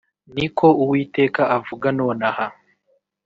[0.35, 2.45] ni ko Uwiteka avuga nonaha